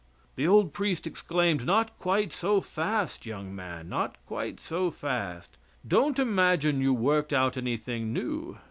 The 0.35 0.47
old 0.47 0.73
priest 0.73 1.05
exclaimed: 1.05 1.63
"Not 1.63 1.99
quite 1.99 2.33
so 2.33 2.59
fast, 2.59 3.27
young 3.27 3.55
man; 3.55 3.87
not 3.87 4.17
quite 4.25 4.59
so 4.59 4.89
fast. 4.89 5.59
Don't 5.87 6.17
imagine 6.17 6.81
you 6.81 6.91
worked 6.91 7.31
out 7.31 7.55
anything 7.55 8.11
new. 8.11 8.57